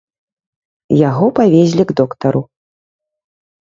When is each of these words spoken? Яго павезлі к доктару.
Яго 1.09 1.25
павезлі 1.43 1.83
к 1.93 2.01
доктару. 2.03 2.41